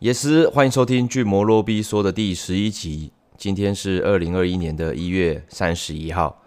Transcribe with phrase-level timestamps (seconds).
[0.00, 3.12] 也是欢迎收听《巨魔洛比说》的第十一集。
[3.36, 6.42] 今天是二零二一年的一月三十一号。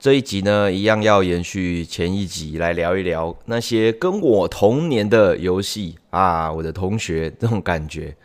[0.00, 8.16] 这一集呢，一样要延续前一集来聊一聊那些跟我同年的游戏啊，我的同学这种感觉。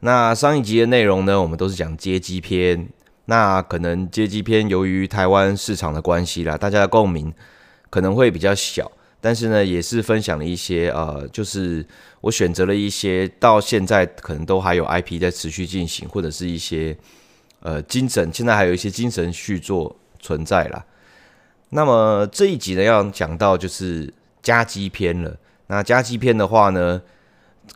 [0.00, 2.88] 那上一集的内容呢，我们都是讲街机篇。
[3.26, 7.32] 那可能街机篇由于台湾市场的关系啦，大家的共鸣
[7.90, 8.90] 可能会比较小。
[9.24, 11.86] 但是呢，也是分享了一些呃，就是
[12.20, 16.96] 我选择了一些到现在可能都还有 IP 在持续进行，或者是一些
[17.60, 20.84] 呃精神，现在还有一些精神续作存在啦。
[21.68, 24.12] 那么这一集呢，要讲到就是
[24.42, 25.36] 加基篇了。
[25.68, 27.00] 那加基篇的话呢，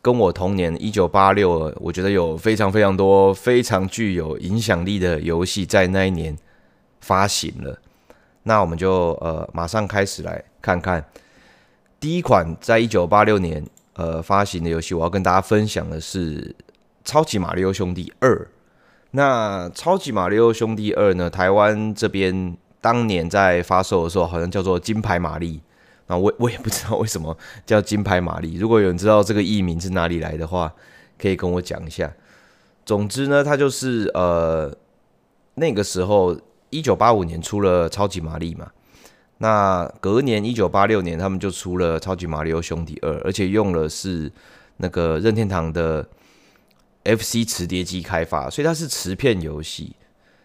[0.02, 6.36] 跟我同年一九八六，我觉得有非常非常多非常具有影响力的游戏在那一年
[7.00, 7.78] 发行了。
[8.42, 11.04] 那我们就呃马上开始来看看。
[11.98, 16.42] 第一款在一九八六年呃发行的游戏，我要跟大家分享的是
[17.04, 18.34] 《超级马里奥兄弟二》。
[19.12, 25.60] 那《超级马里奥兄弟二》呢，台湾这边当年在发售的时候，好像叫做金牌玛丽。
[26.08, 28.56] 那我我也不知道为什么叫金牌玛丽。
[28.56, 30.72] 如果有人知道这个译名是哪里来的话，
[31.18, 32.12] 可以跟我讲一下。
[32.84, 34.72] 总之呢，它就是呃
[35.54, 36.38] 那个时候
[36.70, 38.70] 一九八五年出了超级玛丽嘛。
[39.38, 44.32] 那隔年一九八六年，他们就出了《超级马里奥兄弟二》，而且用了是
[44.78, 46.08] 那个任天堂的
[47.04, 49.94] FC 磁碟机开发，所以它是磁片游戏。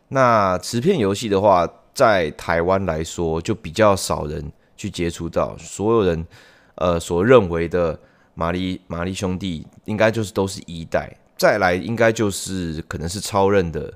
[0.10, 5.56] 那磁片游戏的话，在台湾来说就比较少人去接触到。
[5.58, 6.28] 所有人
[6.76, 7.98] 呃所认为的
[8.34, 13.94] 马里马里兄弟，应该就是都是一代，再来应该就是可能是超任的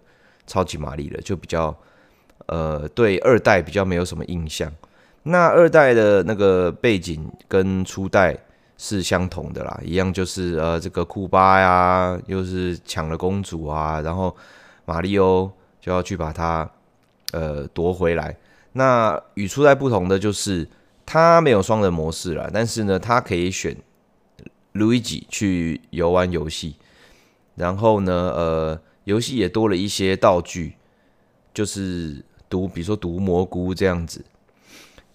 [0.48, 1.78] 超级玛丽了，就比较
[2.46, 4.72] 呃对二代比较没有什么印象。
[5.28, 8.38] 那二代的那个背景跟初代
[8.78, 14.36] 是相同的啦，一样就是呃这个库巴呀，又是抢了公主啊，然后
[14.86, 15.52] 马里欧
[15.82, 16.70] 就要去把它
[17.32, 18.38] 呃夺回来。
[18.74, 20.68] 那与初代不同的就是
[21.08, 23.76] 它没有双人模式啦，但是呢，它可以选
[24.74, 26.76] 路易吉去游玩游戏，
[27.56, 30.76] 然后呢，呃，游戏也多了一些道具，
[31.52, 34.24] 就是毒，比如说毒蘑菇这样子。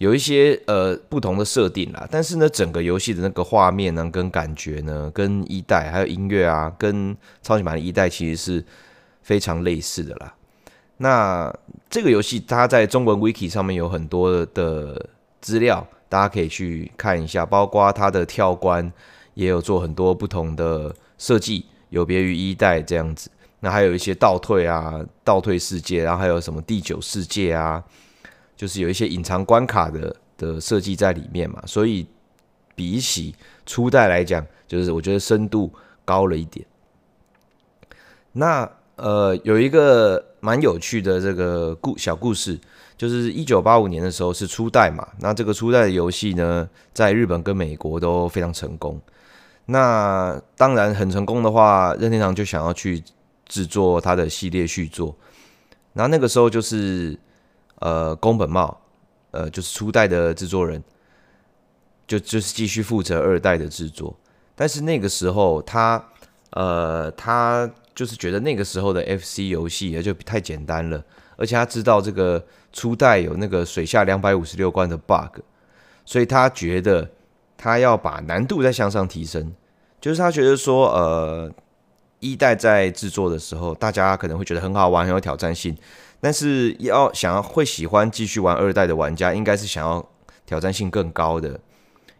[0.01, 8.65] 有一些呃不同的设定啦，但是呢，整个游戏的那个画面呢，跟感觉呢，跟一代还有音乐啊，跟超级玛丽一代其实是
[9.21, 10.33] 非常类似的啦。
[10.97, 11.55] 那
[11.87, 15.07] 这个游戏它在中文 Wiki 上面有很多的
[15.39, 18.91] 资料，大家可以去看一下，包括它的跳关
[19.35, 23.29] 也有做很多不同的设计，有别于一代这样子。
[23.59, 27.83] 那还有一些倒退啊，倒退世界，然后还有什么第九世界啊。
[28.61, 32.05] 就是有一些隐藏关卡的的设计在里面嘛，所以
[32.75, 33.33] 比起
[33.65, 35.73] 初代来讲，就是我觉得深度
[36.05, 36.63] 高了一点。
[38.33, 42.55] 那呃，有一个蛮有趣的这个故小故事，
[42.95, 49.01] 就是一九八五年的时候是初代嘛，那这个初代的游戏呢，在日本跟美国都非常成功。
[49.65, 53.03] 那当然很成功的话，任天堂就想要去
[53.47, 55.17] 制作它的系列续作，
[55.93, 57.17] 那那个时候就是。
[57.81, 58.81] 呃，宫本茂，
[59.31, 60.81] 呃，就是初代的制作人，
[62.07, 64.15] 就就是继续负责二代的制作。
[64.55, 66.03] 但是那个时候他，
[66.51, 71.03] 呃，他就是觉得那个时候的 FC 游戏也就太简单了，
[71.35, 75.39] 而且他知道这个初代有那个水下两百五十六关的 bug，
[76.05, 77.09] 所以他觉得
[77.57, 79.53] 他要把难度再向上提升。
[79.99, 81.51] 就是他觉得说，呃，
[82.21, 85.75] 一代在制作的时候，大家可能会觉得很好玩，很有挑战性。
[86.21, 90.07] 但是要想要会喜欢继续玩二代的玩家，应该是想要
[90.45, 91.59] 挑战性更高的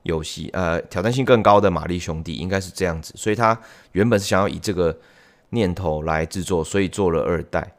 [0.03, 3.57] 游戏，呃，挑战性更高的玛丽兄弟应该是这样子，所以他
[3.91, 4.97] 原本是想要以这个
[5.49, 7.71] 念头来制作，所以做了二代。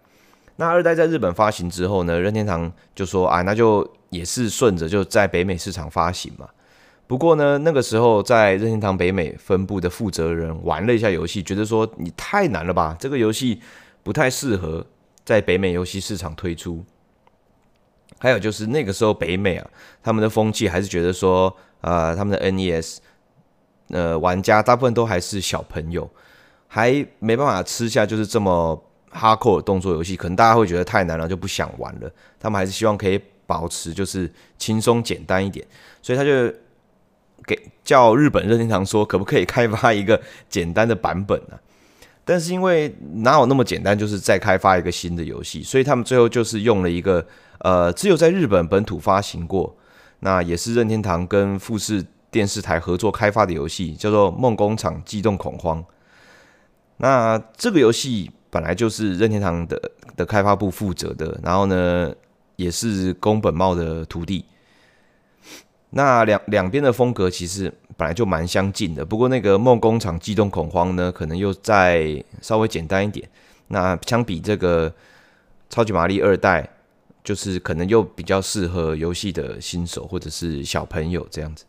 [0.57, 6.49] 那二代在日本发行之后呢，任天堂就说啊，那就也是顺着就在北美市场发行嘛。
[7.13, 13.61] 不过呢，那个时候在任天堂北美分部的负责人玩了一下游戏，觉得说你太难了吧，这个游戏
[14.03, 14.87] 不太适合。
[15.23, 16.83] 在北美游戏市场推出，
[18.19, 19.71] 还有就是那个时候北美啊，
[20.03, 22.97] 他们的风气还是觉得说，呃，他们的 NES，
[23.91, 26.09] 呃，玩家大部分都还是小朋友，
[26.67, 28.83] 还没办法吃下就是这么
[29.13, 32.11] hardcore 的动作游戏，可能大家会觉得太难了，就不想玩了。
[32.41, 35.67] 他们还是希望可以保持就是轻松简单一点，
[36.01, 36.51] 所以他就
[37.47, 41.59] 给叫日本任天堂说，可不可以开发一个简单的版本呢？
[42.25, 47.27] 但是因为哪有那么简单，就是再开发一个新的游戏，所以他们最后就是用了一个
[47.59, 49.77] 呃，只有在日本本土发行过，
[50.21, 55.83] 那也是任天堂跟富士电视台合作开发的游戏，叫做《梦工厂机动恐慌》。
[56.99, 62.15] 那这个游戏本来就是任天堂的的开发部负责的，然后呢，
[62.55, 64.45] 也是宫本茂的徒弟。
[65.95, 73.29] 那两两边的风格其实本来就蛮相近的，不过那个梦工厂机动恐慌呢，可能又再稍微简单一点。
[73.69, 74.91] 那相比这个
[75.69, 76.67] 超级玛丽二代，
[77.23, 81.65] 就是可能又比较适合游戏的新手或者是小朋友这样子。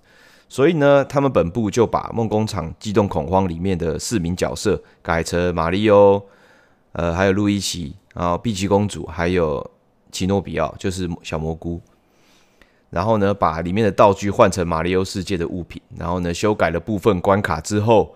[0.48, 6.24] 所以呢，他们本部就把梦工厂机动恐慌里面的四名角色改成马里欧，
[6.94, 9.70] 呃，还有路易奇，然后碧琪公主，还有
[10.12, 11.82] 奇诺比奥，就是小蘑菇。
[12.94, 18.16] 然后呢，把里面的道具换成马里奥世界的物品，然后呢，修改了部分关卡之后，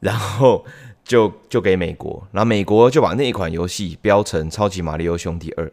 [0.00, 0.64] 然后
[1.04, 5.66] 就就给美国，然后美国就把那一款游戏标成《超级马里奥兄弟二》。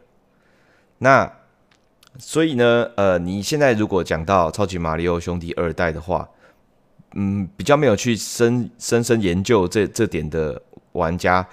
[0.98, 1.28] 那
[2.16, 6.28] 所以呢，呃，你现在如果讲到《超级马里奥兄弟二代》的话，
[7.16, 10.62] 嗯，比较没有去深深深研究这这点的
[10.92, 11.44] 玩家，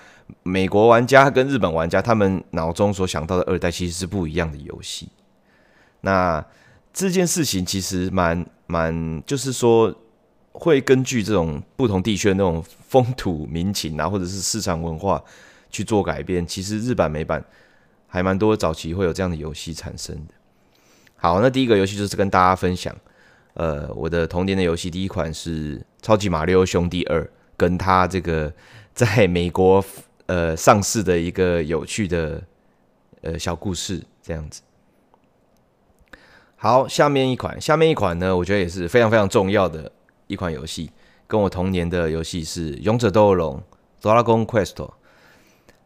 [0.43, 5.09] 美国玩家跟日本玩家，他们脑中所想到的二代其实是不一样的游戏。
[6.01, 6.43] 那
[6.93, 9.95] 这件事情其实蛮蛮，就是说
[10.51, 15.23] 会根据这种不同地区的那种风土民情啊，或者是市场文化
[15.69, 16.45] 去做改变。
[16.45, 17.43] 其实日版美版
[18.07, 20.33] 还蛮多早期会有这样的游戏产生的。
[21.15, 22.93] 好，那第一个游戏就是跟大家分享，
[23.53, 27.23] 呃，我的童年的游戏第一款是《超级马里奥兄弟二》，
[27.55, 28.51] 跟他这个
[28.93, 29.83] 在美国
[30.25, 32.41] 呃上市的一个有趣的
[33.21, 34.61] 呃小故事，这样子。
[36.63, 39.91] 好，下面一款，下面一款呢，我觉得也是非常非常重要的
[40.27, 40.91] 一款游戏，
[41.25, 43.59] 跟我童年的游戏是《勇者斗恶龙》
[44.07, 44.87] （Dragon Quest）。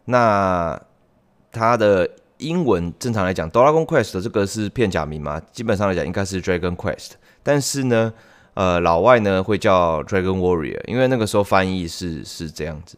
[0.03, 0.77] 那
[1.53, 5.41] 它的英文正常来讲，Dragon Quest 这个是片假名嘛？
[5.53, 7.11] 基本上来讲应该是 Dragon Quest，
[7.41, 8.13] 但是呢，
[8.55, 12.97] 呃，老外呢会叫 Dragon Warrior，因为那个时候翻译是是这样子。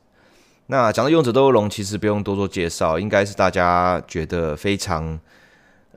[0.65, 5.19] 那讲到《勇者斗恶龙》，其实不用多做介绍，应该是大家觉得非常。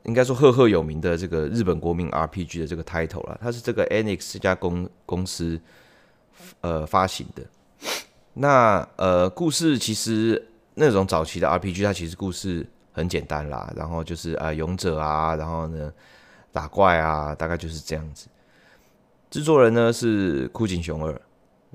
[0.05, 5.61] 应该说赫赫有名的这个日本国民 RPG 的这个 title 了，它是这个 Enix 这家公公司
[6.62, 7.43] 呃发行的。
[8.32, 15.93] 那呃故事其实那种早期的 RPG，它其实故事很简单啦，然后就是啊、呃、勇者啊，然后呢
[16.50, 18.26] 打怪啊，大概就是这样子。
[19.31, 21.20] 制作人呢是枯井雄二，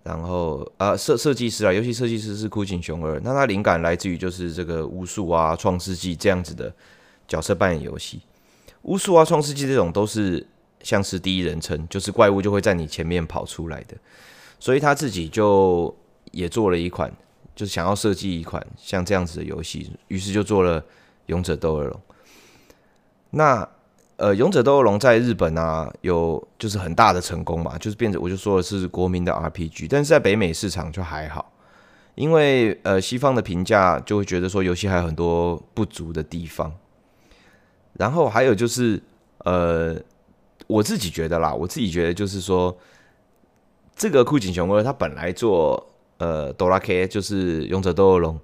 [0.04, 6.74] 然后啊设设计师啊，游戏设计师是枯井雄二，那他灵感来自于就是这个巫术啊、创世纪这样子的。
[7.28, 8.22] 角色扮演游戏，
[8.84, 10.46] 巫术啊、创世纪这种都是
[10.82, 13.96] 像是第一人称，就是怪物就会在你前面跑出来的，
[14.60, 15.96] 所以他自己就
[16.32, 17.12] 也做了一款，
[17.56, 20.82] 就是想要设计一款像这样子的游戏，于是就做了
[21.26, 21.92] 《勇者斗恶龙》。
[23.32, 23.68] 那
[24.18, 31.52] 呃，《勇者斗恶龙》在日本啊有就是很大的成功嘛，就是变成我就说的是国民的 RPG，但是在北美市场就还好，
[32.14, 36.72] 因为呃西方的评价就会觉得说游戏还有很多不足的地方。
[37.98, 39.02] 然后还有就是，
[39.46, 39.96] 呃，
[40.68, 42.78] 我自己觉得啦，我自己觉得就是说，
[43.96, 45.82] 这个酷井雄二他本来做
[46.18, 48.38] 呃哆啦 A 就是勇者斗恶龙，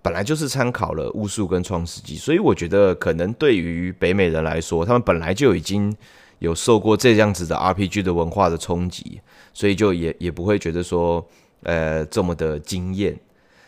[0.00, 5.94] 本来就是参考了巫术跟创世纪，所以我觉得可能对于北美人来说，他们本来就已经
[6.38, 9.20] 有受过这样子的 RPG 的文化的冲击，
[9.52, 11.22] 所以就也也不会觉得说
[11.64, 13.14] 呃这么的惊艳。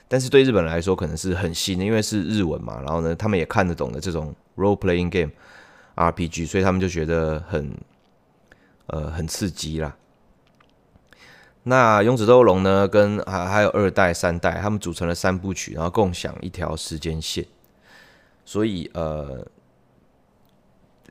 [0.08, 4.34] 但是对日本人来说，可能是很新的，因为是日文嘛，然后呢，他们也看得懂的这种。
[4.56, 5.32] Role Playing Game
[5.94, 7.76] RPG，所以他们就觉得很
[8.86, 9.96] 呃很刺激啦。
[11.62, 17.44] 那《勇者斗龙》呢，跟还还有二代、三代，他们组成了三部曲，然后共享一条时间线。
[18.44, 19.46] 所以呃，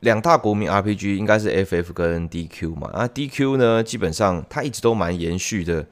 [0.00, 2.90] 两大国民 RPG 应该是 FF 跟 DQ 嘛。
[2.92, 5.86] 啊，DQ 呢，基本上它一直都蛮延续的，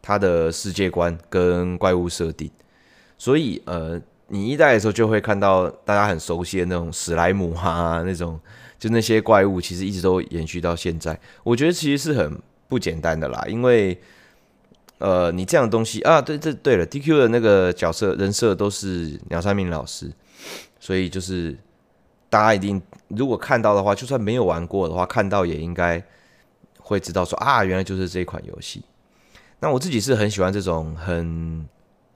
[0.00, 2.50] 它的世界观跟怪物设定。
[3.18, 4.00] 所以呃。
[4.32, 8.38] 你一代的时候就会看到大家很熟悉的那种史莱姆啊，那种
[8.78, 11.18] 就那些怪物，其实一直都延续到现在。
[11.42, 14.00] 我觉得其实是很不简单的啦，因为
[14.98, 20.08] 呃，你这样的东西啊，对对对了，DQ 的那个角色人设都是鸟山明老师，
[20.78, 21.58] 所以就是
[22.28, 26.00] 大家一定如果看到的话，就算没有玩过的话，看到也应该
[26.78, 28.84] 会知道说啊，原来就是这款游戏。
[29.58, 31.68] 那我自己是很喜欢这种很。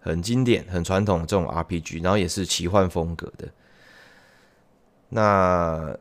[0.04, 3.48] 很经典、很传统的这种 RPG，然后也是奇幻风格的。
[5.08, 5.80] 那《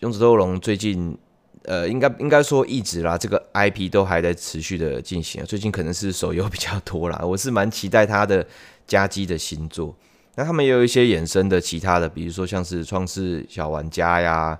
[0.00, 1.16] 勇者斗龙》最近，
[1.62, 5.44] 呃，应该应该说一直啦，这个 IP 都还在持续的进行。
[5.44, 8.44] 最近可能是手游比较多啦，我是蛮期待它的
[8.84, 9.94] 家机的新作。
[10.34, 14.58] 那他们也有一些衍生的其他的，比如说像是创世小玩家呀，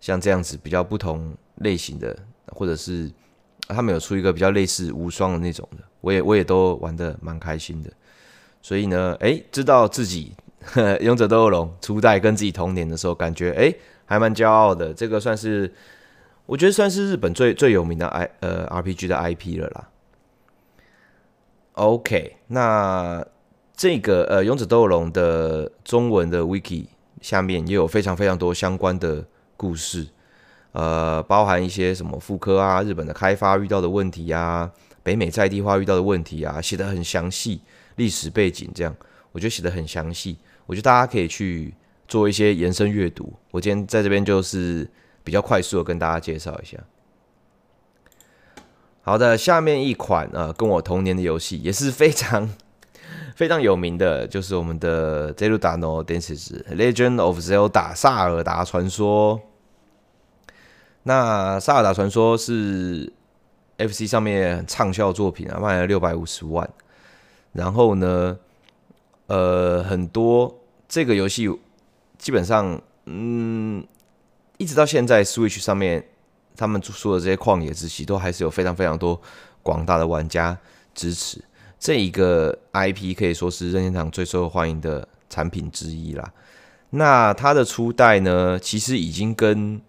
[0.00, 2.16] 像这样子比较不同类型的，
[2.46, 3.12] 或者是
[3.68, 7.92] 他们有出一个比较类似无双的那种的，我也我也都玩的蛮开心的。
[8.64, 10.32] 所以呢，哎，知道自己
[11.02, 13.74] 《勇者斗恶龙》初代跟自己同年的时候，感觉哎
[14.06, 14.94] 还蛮骄傲的。
[14.94, 15.70] 这个算是
[16.46, 19.90] 我觉得算是日本最最有名的 I 呃 RPG 的 IP 了啦。
[21.74, 23.22] OK，那
[23.76, 26.86] 这个呃《勇者斗恶龙》的中文的 Wiki
[27.20, 29.26] 下面也有非常非常多相关的
[29.58, 30.06] 故事，
[30.72, 34.70] 呃，包含一些什么复刻啊、日本的开发遇到的问题啊、
[35.02, 37.60] 北美在地化遇到的问题啊，写得很详细。
[37.96, 38.94] 历史背景这样，
[39.32, 41.74] 我觉得写的很详细，我觉得大家可以去
[42.06, 43.32] 做一些延伸阅读。
[43.50, 44.88] 我今天在这边就是
[45.22, 46.78] 比较快速的跟大家介绍一下。
[49.02, 52.50] 好的，下面一款呃跟我同年的游戏也是非常
[53.36, 59.40] 非常有名的，就是我们的《Zelda no Densetsu Legend of Zelda》萨尔达传说。
[61.02, 63.12] 那萨尔达传说是
[63.76, 66.68] FC 上面畅销作品啊，卖了六百五十万。
[67.54, 68.38] 然后呢，
[69.28, 71.48] 呃，很多这个游戏
[72.18, 73.82] 基本上，嗯，
[74.58, 76.06] 一直到现在，Switch 上面
[76.56, 79.18] 他们说的这些旷野之息，都还是有非常非常多
[79.62, 80.58] 广大的玩家
[80.94, 81.42] 支持。
[81.78, 86.32] 这一个 IP 可以说是任天堂最受欢迎的产品之一啦。
[86.90, 89.80] 那它的初代呢，其实已经跟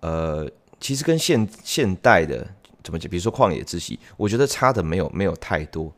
[0.00, 2.46] 呃，其实跟现现代的
[2.82, 3.08] 怎么讲？
[3.08, 5.92] 比如说旷野之息，我觉得差的没有没有太多。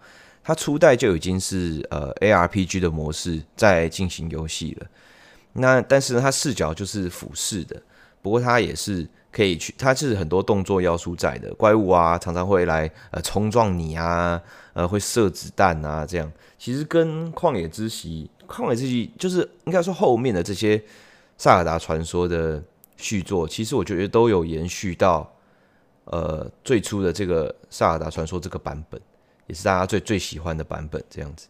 [0.46, 4.86] 它初代就已经是呃 ARPG 的模式在进行游戏了，
[5.54, 7.80] 那但是呢，它视角就是俯视的，
[8.20, 14.38] 不过它也是可以去，它是很多动作要素在的，怪物啊常常会来呃冲撞你啊，
[14.74, 20.78] 呃会射子弹啊这样，其实跟旷野之息，旷野之息就是应该说后面的这些
[21.38, 22.62] 萨尔达传说的
[22.98, 25.32] 续作，其实我觉得都有延续到
[26.04, 29.00] 呃最初的这个萨尔达传说这个版本。
[29.46, 31.48] 也是大家最最喜欢的版本，这样子。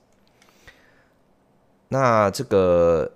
[1.88, 3.06] 那这个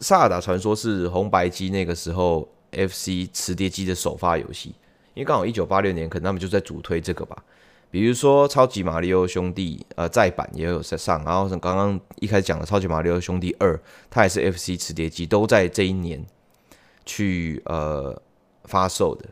[0.04, 4.70] 《萨尔达传说》是红白机那个时候 FC 磁碟机的首发游戏，
[5.14, 7.42] 因为刚好一九八六年，可能他们就在主推这个吧。
[7.90, 13.74] 比如说《超级马里奥兄弟》呃再版也有在上，然后像刚刚一开始讲的《超级马里奥兄弟二》，
[14.08, 16.24] 它也是 FC 磁碟机，都在这一年
[17.04, 18.20] 去呃
[18.64, 19.28] 发售的。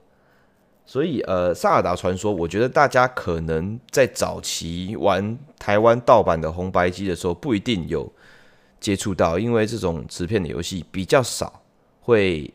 [0.90, 8.11] 所以，呃，萨尔达传说，我觉得大家可能在早期玩台湾盗版的红白机的时候，不一定有
[8.80, 11.61] 接触到，因为这种磁片的游戏比较少
[12.00, 12.50] 会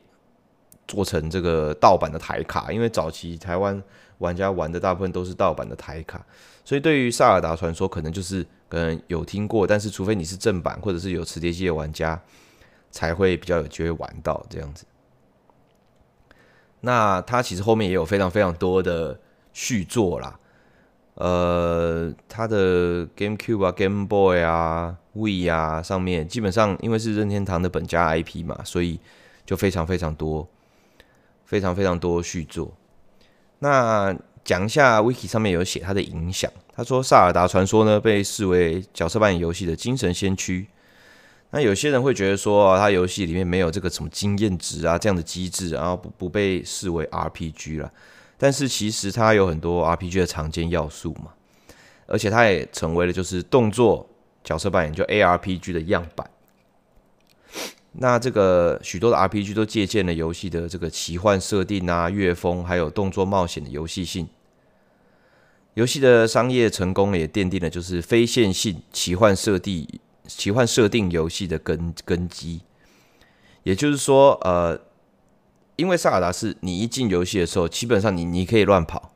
[0.88, 3.80] 做成这个盗版的台卡，因为早期台湾
[4.18, 6.26] 玩家玩的大部分都是盗版的台卡，
[6.66, 12.20] 所以对于萨尔达传说，可能就是可能有听过，但是除非你是正版或者是有磁碟机的玩家，
[12.90, 14.86] 才会比较有机会玩到这样子。
[16.86, 19.18] 那它其实后面也有非常非常多的
[19.54, 20.38] 续作啦，
[21.16, 29.00] 呃，它的 GameCube 啊、Game Boy 啊、Wii 啊上面，基本上因为是任天堂的本家 IP 嘛，所以
[29.46, 30.46] 就非常非常多，
[31.46, 32.74] 非常非常多续作。
[33.60, 34.14] 那
[34.44, 40.68] 讲一下 Wiki 上面有写它的影响，他说《萨尔达传说》呢被视为角色扮演游戏的精神先驱。
[41.56, 47.94] 那有些人会觉得说啊，他游戏里面没有这个什么经验值啊这样的机制，然后不不被视为 RPG 了。
[48.40, 51.32] 但是其实它有很多 RPG 的常见要素嘛，
[52.08, 54.10] 而且它也成为了就是动作
[54.44, 56.28] 角色扮演就 ARPG 的样板。
[57.92, 64.28] 那这个许多的 RPG 都借鉴了游戏的这个奇幻设定啊、乐风，还有动作冒险的游戏性。
[65.76, 69.88] 游戏的商业成功也奠定了就是非线性奇幻设定。
[70.26, 72.62] 奇幻设定游戏的根根基，
[73.64, 74.80] 也就是说，呃，
[75.76, 79.12] 因为萨尔达是你一进游戏的时候，基本上你你可以乱跑，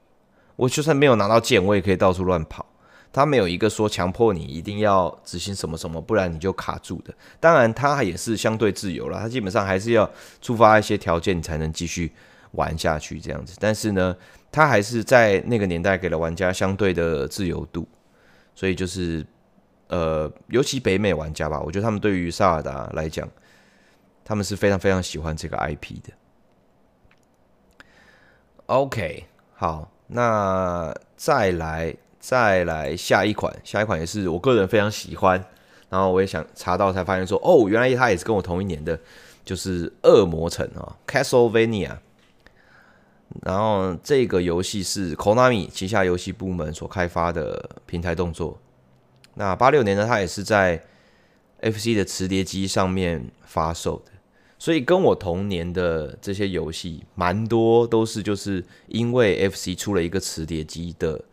[0.57, 2.65] 我就算没有拿到剑，我也可以到处乱跑。
[3.13, 7.13] 他没有一个说强迫你一定要执行什么什么，不然你就卡住的。
[7.39, 10.07] 当然，他也是相对自由了，他基本上还是要
[10.41, 12.11] 触发一些条件，你才能继续
[12.51, 13.55] 玩下去这样子。
[13.59, 14.13] 但是呢，
[14.51, 17.87] 他还是在那个年代给了玩家相对的自由度，
[18.53, 19.25] 所以就是。
[19.87, 23.27] 呃，尤其北美玩家吧，我觉得他们对于萨尔达来讲，
[24.25, 26.13] 他们是非常非常喜欢这个 IP 的。
[28.65, 35.41] OK，好，那再来再来下一款，下一款也是我个人非常喜欢，
[35.89, 38.99] 然后我也想查到才发现说，哦，原来他也是跟我同一年的，
[39.45, 41.89] 就是《恶魔城》啊，《Castlevania》。
[43.43, 48.57] 然后这个游戏是 Konami 旗下游戏部门所开发的平台动作。
[49.37, 50.83] 那八六年呢，它也是在
[51.61, 54.11] FC 的磁碟机上面发售的，
[54.57, 61.23] 所以跟我同年的这些游戏，蛮多都是就是因为 FC 出了一个磁碟机的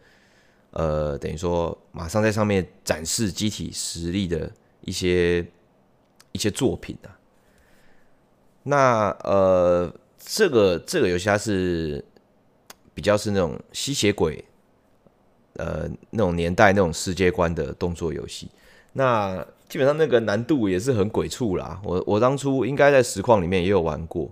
[0.73, 5.46] 呃，等于说马上在上面展示机体实力的一些
[6.32, 7.08] 一些作品啊。
[8.64, 12.04] 那呃，这个这个游戏它是
[12.92, 14.44] 比较是那种吸血鬼，
[15.56, 18.49] 呃，那种年代那种世界观的动作游戏。
[18.92, 21.80] 那基本上那个难度也是很鬼畜啦。
[21.82, 24.30] 我我当初应该在实况里面也有玩过。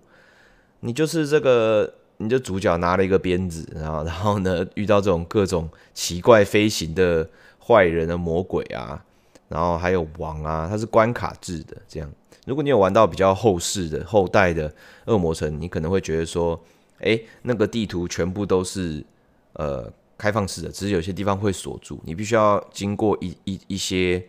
[0.81, 7.29] 你就是这个，你就主角拿了一个鞭子，然后然后呢遇到这种各种奇怪飞行的
[7.65, 9.05] 坏人的魔鬼啊，
[9.49, 12.11] 然后还有王啊，它是关卡制的这样。
[12.45, 14.73] 如果你有玩到比较后世的后代的
[15.05, 16.61] 恶魔城，你可能会觉得说，
[16.99, 19.05] 哎，那个地图全部都是
[19.53, 19.89] 呃
[20.23, 24.25] 开放式的，只是有些地方会锁住，你必须要经过一一一些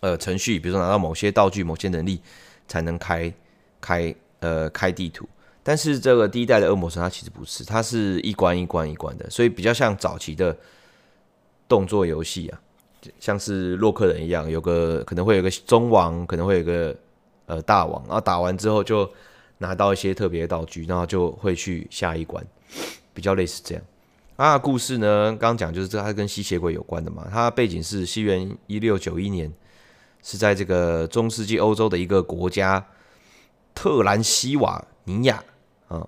[0.00, 2.20] 呃程序，比如说拿到某些道具、某些能力
[2.68, 3.32] 才能开
[3.80, 5.26] 开呃开地图。
[5.62, 10.54] 但是这个第一代的恶魔城它其实不是，它是一关一关一关的，所以比较像早期的
[11.66, 12.60] 动作游戏啊。
[13.18, 16.94] 像是洛克人一样，有个可能会有个中王，可能会有个
[17.46, 19.10] 呃大王，然后打完之后就
[19.56, 22.46] 拿到一些特别的道具，然后就会去下一关，
[23.14, 23.82] 比较类似这样。
[24.36, 27.26] 啊，故事呢，刚刚讲就是这，它跟吸血鬼有关的嘛。
[27.30, 29.52] 它背景是西元一六九一年，
[30.22, 32.84] 是在这个中世纪欧洲的一个国家
[33.74, 35.42] 特兰西瓦尼亚
[35.86, 36.06] 啊，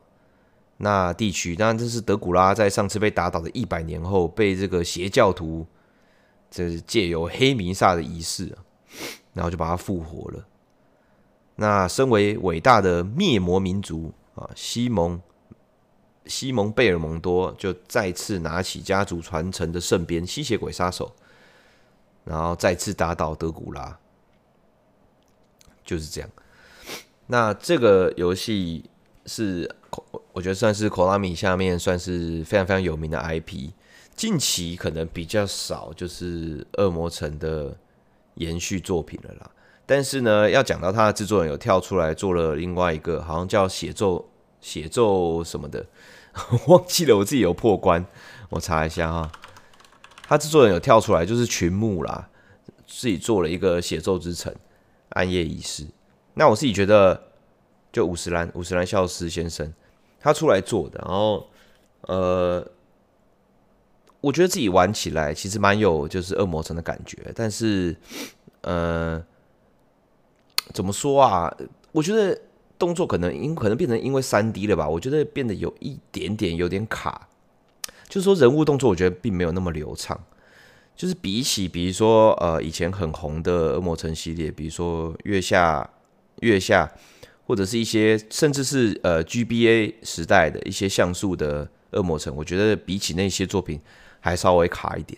[0.79, 1.55] 那地区。
[1.55, 5.67] 当然，这是德古拉在上次被打倒的一百年后，被这个邪教徒。
[6.49, 8.57] 这是借由黑弥撒的仪式，
[9.35, 10.47] 然后就把它复活了。
[11.57, 15.21] 那身为伟大的灭魔民族啊，西蒙
[16.27, 21.15] 西蒙贝尔蒙多就再次拿起家族传承的圣鞭——吸血鬼杀手，
[22.25, 23.99] 然后再次打倒德古拉，
[25.85, 26.31] 就是这样。
[27.27, 28.89] 那这个游戏
[29.27, 29.69] 是，
[30.33, 33.71] 我觉得算是 Konami 下面算是非常非常有名的 IP。
[34.15, 37.77] 近期可能比较少，就是《恶魔城》的
[38.37, 39.51] 延续作品了啦。
[39.85, 44.27] 但是呢，要讲到他的制作人有跳出来做了另外一个，好像叫血咒
[44.61, 45.85] 血咒什么的，
[46.69, 47.17] 忘记了。
[47.17, 48.05] 我自己有破关，
[48.51, 49.31] 我查一下哈。
[50.23, 52.29] 他制作人有跳出来，就是群木啦，
[52.87, 54.55] 自己做了一个血咒之城
[55.11, 55.87] 暗夜仪式。
[56.35, 57.29] 那我自己觉得，
[57.93, 59.73] 就五十岚五十岚孝司先生
[60.21, 61.49] 他出来做的，然后
[62.03, 62.67] 呃。
[64.23, 67.95] 我觉得自己玩起来其实蛮有就是恶魔城的感觉，但是，
[68.63, 69.23] 呃，
[70.73, 71.55] 怎么说啊？
[71.93, 72.37] 我觉得
[72.79, 74.89] 动作可能因可能变成因为三 D 了吧？
[74.89, 77.29] 我觉得变得有一点点有点卡，
[78.09, 80.19] 就是说人物动作我觉得并没有那么流畅。
[80.95, 85.89] 就是比起比如说呃以前很红的恶魔城系列，比如说月下
[86.41, 86.91] 月下，
[87.47, 93.81] 或者是一些甚至是呃 GBA 时代的一些像素的恶魔城，我觉得比起那些作品。
[94.19, 95.17] 还稍微卡一点，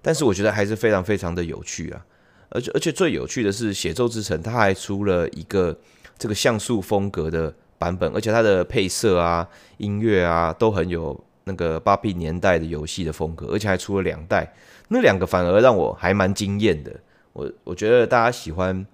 [0.00, 2.06] 但是我觉得还是非常非常的有趣啊！
[2.50, 5.76] 而且而且最有趣的是，《血咒之城》它还出了一个
[6.18, 9.48] 这个像素风格的版本，而且它的配色啊、
[9.78, 14.54] 音乐啊都很有那个八 P 年代的游戏的风格，而且还出了两代，
[14.88, 16.94] 那两个反而让我还蛮惊艳的。
[17.32, 18.86] 我我觉得大家喜欢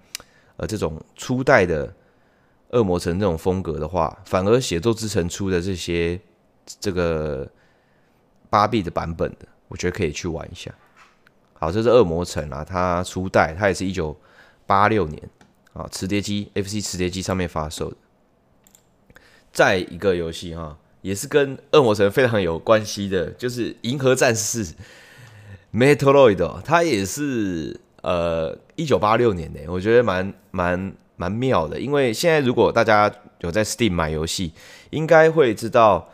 [0.57, 1.87] 呃这种初代的
[2.71, 6.19] 《恶魔城》这种风格的话，反而《写作之城》出的这些
[6.79, 7.47] 这个
[8.49, 9.47] 八 B 的版本的。
[9.67, 10.69] 我觉得可以去玩一下。
[11.53, 14.13] 好，这是恶魔城啊，它初代，它也是一九
[14.65, 15.21] 八六年
[15.73, 17.97] 啊，磁碟机 FC 磁碟机上面发售的。
[19.51, 24.65] 再一个游戏哈，也是跟恶魔城非常有关系的，就是《银河战士》
[25.73, 31.79] Metroid，它也是呃一九八六年的，我觉得蛮蛮蛮妙的。
[31.79, 34.53] 因为现在如果大家有在 Steam 买游戏，
[34.89, 36.09] 应该会知道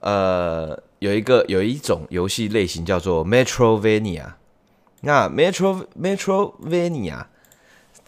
[0.00, 0.82] 呃。
[1.00, 4.34] 有一个有一种游戏类型叫做 Metrovania，
[5.00, 7.24] 那 Metro Metrovania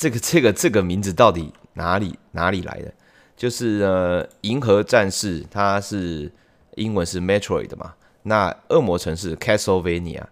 [0.03, 2.93] 这个这个这个名字到底哪里哪里来的？
[3.37, 6.29] 就是呃，银河战士它是
[6.75, 10.25] 英文是 Metroid 的嘛，那恶魔城是 Castlevania，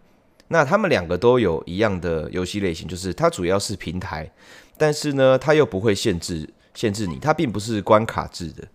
[0.48, 4.28] 那他们两个都有一样的游戏类型，就是它主要是平台，
[4.76, 8.66] 但是呢，它又不会限制限制你，它并不是关卡制的，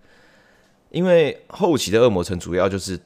[0.92, 2.98] 因为后期的恶魔城主要就是。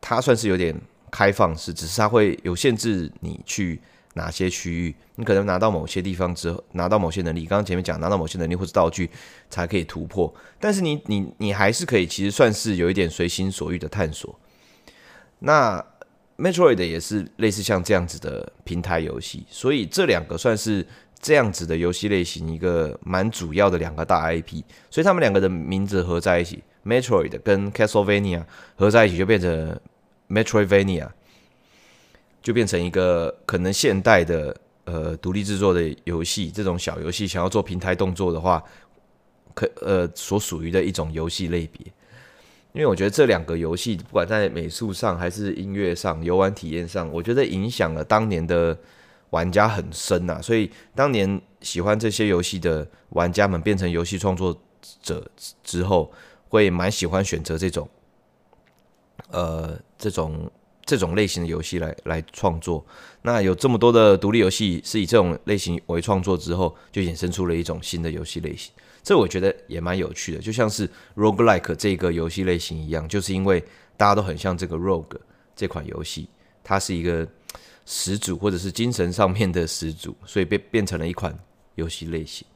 [0.00, 0.72] 它算是有点
[1.10, 3.80] 开放式，只是它会有限制你去
[4.14, 9.08] 哪些区域，你可能拿到某些地方之后，拿到某些能力，刚刚前面讲拿到某些能力或者道具
[9.48, 14.38] 才可以突破，但是你你你还是可以，其实算是有一点随心所欲的探索。
[15.40, 15.84] 那
[16.36, 20.86] Metroid 也是类似像这样子的平台游戏，所以这两个算是
[21.20, 26.62] 这样子的游戏类型一个蛮主要的两个大 IP，所以他们两个的名字合在一起。
[26.84, 28.44] Metroid 跟 Castlevania
[28.76, 29.78] 合在一起就变成
[30.30, 31.08] Metroidvania，
[32.48, 34.56] 就变成一个可能现代的
[34.86, 38.64] 呃独立制作的游戏，这种小游戏想要做平台动作的话，
[39.52, 41.86] 可呃所属于的一种游戏类别。
[42.72, 48.74] 因为我觉得这两个游戏，不管在美术上还是音乐上、游玩体验上，我觉得影响了当年的
[49.28, 50.40] 玩家很深呐。
[50.40, 54.58] 所以当年喜欢这些游戏的玩家们变成游戏创作
[55.02, 55.30] 者
[55.62, 56.10] 之后，
[56.48, 57.86] 会蛮喜欢选择这种，
[59.32, 60.50] 呃，这种
[60.88, 62.82] 这种类型的游戏来来创作。
[63.20, 68.72] 那有这么多的独立游戏是以这种类型为创作之后，就衍生出了一种新的游戏类型。
[69.02, 73.62] 这我觉得也蛮有趣的，就像是 roguelike 这个游戏类型一样，就是因为
[73.98, 75.18] 大家都很像这个 rogue
[75.54, 76.26] 这款游戏，
[76.64, 77.28] 它是一个
[77.84, 81.38] 始祖或者是精神上面的始祖，所以变变成了一款
[81.74, 82.46] 游戏类型。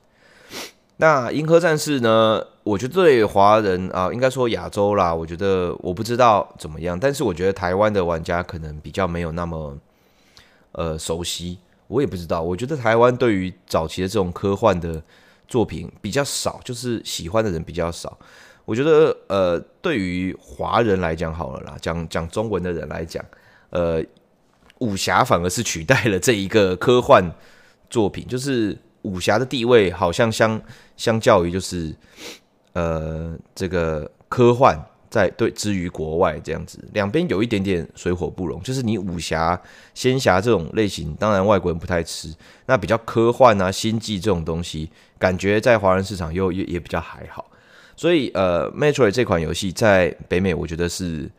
[0.97, 2.43] 那银河战士呢？
[2.63, 9.77] 我觉得对华人啊，应该说亚洲啦，我觉得我不知道怎么样，但是我觉得台湾的玩家可能比较没有那么
[10.73, 12.41] 呃熟悉，我也不知道。
[12.43, 15.03] 我觉得台湾对于早期的这种科幻的。
[15.49, 18.17] 作品比较少，就是喜欢的人比较少。
[18.65, 23.23] 我觉得，呃，对于华人来讲，好了啦，讲讲中文的人来讲，
[23.69, 24.03] 呃，
[24.79, 27.31] 武侠反而是取代了这一个科幻
[27.91, 30.59] 作品，就是武侠的地位好像相
[30.97, 31.95] 相较于就是，
[32.73, 34.79] 呃，这个科幻。
[35.13, 38.63] 在对之于国外这样子，两边有一点点水火不容。
[38.63, 39.61] 就是你武侠、
[39.93, 42.35] 仙侠这种类型，当然外国人不太吃。
[42.65, 47.45] 那比较科幻啊、星际这种东西，感觉在华人市场又也也比较还好。
[47.95, 51.31] 所以呃，Metroid 这款游戏在北美，我觉得是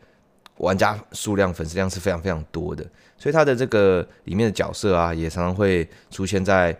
[0.58, 2.86] 玩家数量、粉丝量是非常非常多的。
[3.18, 6.78] 所以它的这个里面的角色啊，也常常会出现在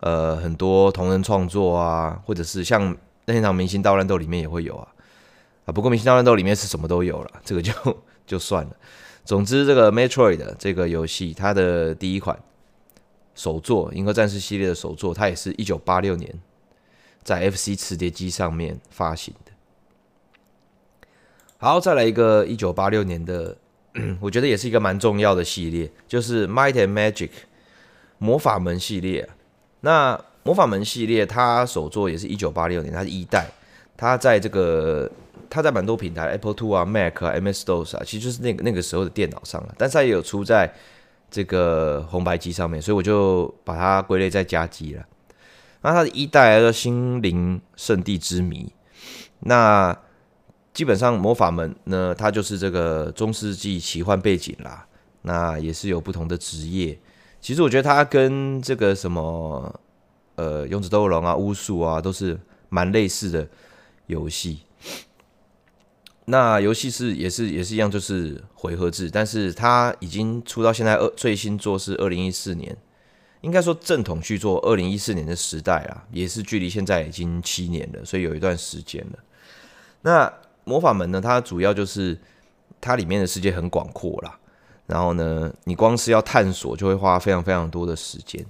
[0.00, 2.94] 呃很多同人创作啊，或者是像
[3.28, 4.88] 任天堂明星大乱斗里面也会有啊。
[5.66, 7.72] 啊，不过《明星大乱斗》里面是什么都有了，这个就
[8.26, 8.74] 就算了。
[9.22, 12.42] 总之，这个 Metroid 这个游戏，它的第一款
[13.34, 16.40] 首作《银河战士》系列的首作，它也是一九八六年
[17.22, 19.52] 在 FC 磁碟机上面发行的。
[21.58, 23.58] 好，再来一个一九八六年的，
[24.22, 27.28] 我觉得也是一个蛮重要的系列，就是《Might and Magic》
[28.16, 29.28] 魔法门系列。
[29.80, 33.46] 那魔法门系列它首作也是一九八六年，它是一代，
[33.98, 35.10] 它在这个。
[35.50, 40.70] 它在蛮多平台，Apple Two 啊、Mac 啊、MS DOS 啊，其实就是那个那个时候的电脑上了，但是它也有出在
[41.30, 45.06] 这个红白机上面，所以我就把它归类在家机了。
[45.80, 48.66] 那它的一代叫《心灵圣地之谜》，
[49.40, 49.96] 那
[50.74, 54.86] 基本上魔法门呢，它就是这个中世纪奇幻背景啦，
[55.22, 56.98] 那也是有不同的职业。
[57.40, 59.80] 其实我觉得它跟这个什么
[60.38, 63.48] 呃勇者斗恶龙啊、巫术啊，都是蛮类似的
[64.06, 64.60] 游戏。
[66.26, 72.76] 那游戏是也是也是一样，就是回合制，但是它已经出到现在二最新作是二零一四年，
[73.40, 79.18] 应该说正统续作二零一四年的时代啦，也是距离现在已经七年了，所以有一段时间了。
[80.02, 82.16] 那魔法门呢，它主要就是
[82.80, 84.38] 它里面的世界很广阔啦，
[84.86, 88.46] 然后呢，你光是要探索就会花非常非常多的时间。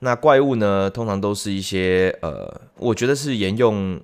[0.00, 4.00] 那怪物呢，通常都是一些呃，我觉得是沿用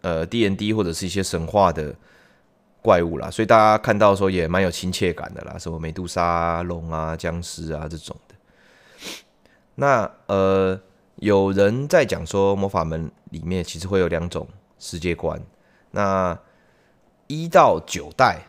[0.00, 1.94] 呃 D N D 或者是一些神话的。
[2.80, 8.34] 怪物啦，所以大家看到的时候也蛮有亲切感的啦，什么美杜莎龙啊、僵尸啊这种的。
[9.74, 10.80] 那呃，
[11.16, 14.46] 有人在讲说魔法门里面其实会有两种
[14.78, 15.38] 世界观，
[15.90, 16.38] 那
[17.26, 18.42] 一到九代，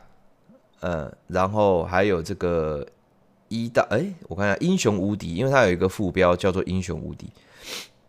[0.79, 2.85] 呃，然后还有这个
[3.49, 7.27] 一到哎、我看一下英雄无敌，因为它有一个副标叫做英雄无敌，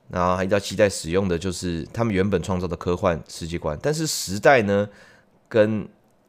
[0.08, 4.88] 然后还一到七代使用的就是他们原本创造的科幻世界观，但是十代呢
[5.48, 5.88] 跟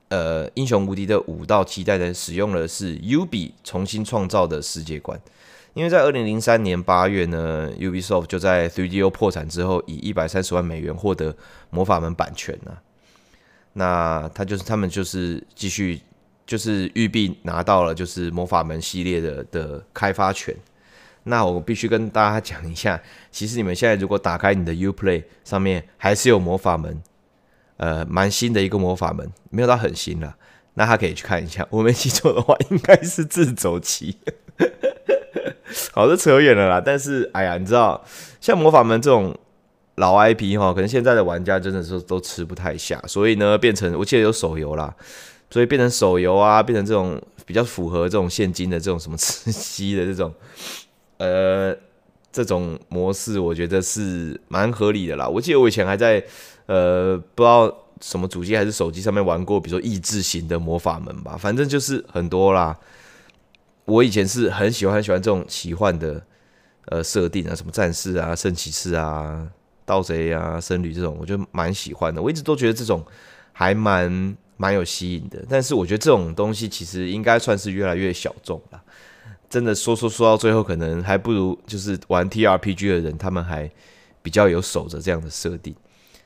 [0.10, 5.18] 呃，英雄无敌的五到七代呢，使用的是 UB 重新创造的世界观，
[5.74, 11.34] 因为在二零零三年八月呢，Ubisoft 就在 3DO 破产之后，以一百三十万美元获得
[11.70, 12.78] 魔法门版权呢、
[13.72, 16.02] 那他就是他们就是继续
[16.52, 20.54] 就是育碧拿到了就是魔法门系列的的开发权。
[21.24, 27.02] 那我必须跟大家讲一下，其实你们现在如果打开你的 Uplay 上面，还是有魔法门。
[27.78, 30.36] 呃，蛮新的一个魔法门，没有到很新了。
[30.74, 31.66] 那他可以去看一下。
[31.70, 34.18] 我没记错的话，应该是自走棋。
[35.94, 36.84] 好，这扯远了啦。
[36.86, 38.04] 但是，哎呀，你知道，
[38.42, 39.34] 像魔法门这种
[39.96, 43.02] 老 IP 哈，可能现在的玩家真的是都吃不太下。
[43.08, 44.94] 所以呢，变成我记得有手游啦，
[45.52, 50.34] 所以变成手游啊，变成这种比较符合这种现今的这种什么吃鸡的这种，
[51.18, 51.78] 呃，
[52.32, 55.28] 这种模式，我觉得是蛮合理的啦。
[55.28, 56.26] 我记得我以前还在。
[56.68, 62.78] 呃，不知道什么主机还是手机上面玩过，比如说益智型的魔法门吧，反正就是很多啦。
[63.84, 66.24] 我以前是很喜欢很喜欢这种奇幻的
[66.86, 69.46] 呃设定啊，什么战士啊、圣骑士啊、
[69.86, 72.22] 盗贼啊、僧侣这种，我就蛮喜欢的。
[72.22, 73.04] 我一直都觉得这种
[73.52, 75.44] 还蛮蛮有吸引的。
[75.50, 78.80] 但是我觉得这种东西其实应该算是越来越小众了。
[79.50, 83.68] 真的说说说到最后，可能还不如就是玩 TRPG 的人，他们还
[84.22, 85.76] 比较有守着这样的设定。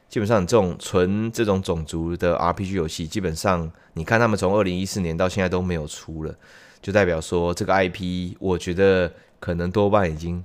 [0.10, 6.36] 基本上，这种纯这种种族的 RPG 游戏，基本上你看他们从二零一四年到现在都没有出了，
[6.82, 10.43] 就代表说这个 IP，我觉得可能多半已经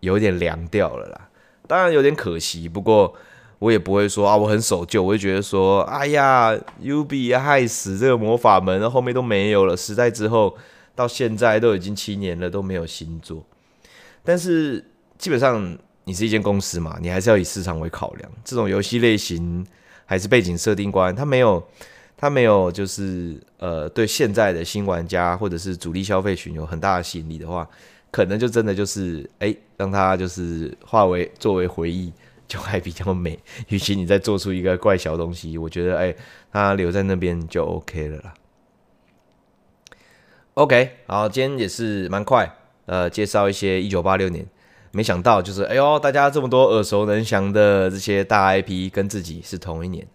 [0.00, 1.28] 有点凉掉了啦。
[1.68, 3.14] 当然有点可惜，不过
[3.62, 10.56] 我也不会说啊，我很守旧，我会觉得说，哎呀，UB 害死这个魔法门，后面都没有了，时代之后。
[10.94, 13.42] 到现在都已经七年了，都没有新作。
[14.22, 14.84] 但是
[15.16, 18.30] 基本上，你是一间公司嘛，你还是要以市场为考量。
[18.44, 19.66] 这种游戏类型
[20.04, 21.66] 还是背景设定观，它没有，
[22.14, 27.66] 它没有，就是呃，对现在的新玩家或者是主力消费群有很大的吸引力的话，
[28.10, 32.12] 可能就真的就是，哎、让它就是化为作为回忆，
[32.46, 33.38] 就还比较美。
[33.68, 36.14] 与其你再做出一个怪小东西，我觉得，哎、
[36.52, 38.34] 它留在那边就 OK 了啦。
[40.54, 44.46] OK，好，今天也是蛮快，呃，介绍一些一九八六年，
[44.90, 50.06] 没想到就是，哎呦，大家这么多耳熟能详的这些大 IP 跟自己是同一年，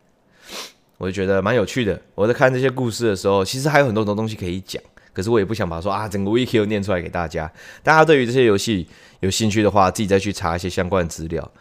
[1.00, 2.00] 我就觉得蛮有趣的。
[2.14, 4.80] 我在看这些故事的时候，其实还有很多很多东西可以讲，
[5.12, 7.52] 可是我也不想把说啊整个 wiki 念出来给大家。
[7.82, 8.88] 大家对于这些游戏
[9.22, 11.52] 有兴趣的话，自己再去查一些相关资料。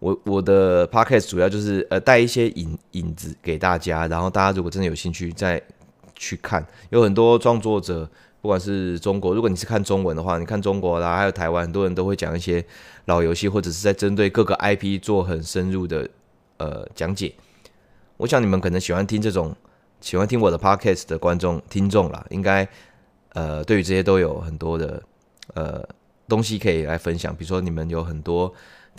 [0.00, 5.62] 我我的 podcast 主要就是呃带一些影影子给大家，然后大家如果真的有兴趣再。
[6.22, 8.06] 去看，有很多创作者，
[8.42, 12.62] 不管是中国，如果你是看中文的话，你看中国啦，还有台湾，很多人都会讲一些
[13.06, 16.06] 老游戏，或者是在针对各个 IP 做很深入的
[16.58, 17.32] 呃讲解。
[18.18, 19.56] 我想你们可能喜欢听这种，
[20.02, 22.68] 喜欢听我的 podcast 的观众听众啦，应该
[23.32, 25.02] 呃对于这些都有很多的
[25.54, 25.82] 呃
[26.28, 27.34] 东西可以来分享。
[27.34, 28.52] 比如说你们有很多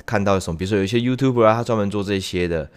[0.06, 2.70] 看到什么，比如说有一些 YouTuber 啊，他专门做这些的。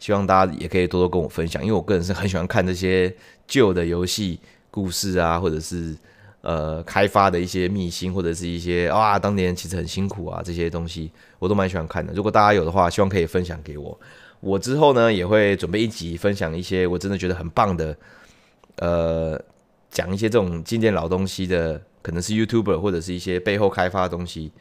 [0.00, 3.12] 希望大家也可以多多跟我分享，因为我个人是很喜欢看这些
[3.48, 4.38] 旧的游戏
[4.70, 5.92] 故事啊，或者是
[6.40, 12.12] 呃开发的一些秘辛，或者是一些啊当年其实很辛苦啊这些东西，我都蛮喜欢看的。
[12.12, 13.98] 如果大家有的话，希望可以分享给我。
[14.38, 17.96] 我之后呢也会准备一集分享一些我真的觉得很棒的，
[18.76, 19.42] 呃，
[19.90, 24.52] 讲一些这种经典老东西的，可能是 YouTuber 或者是一些背后开发的东西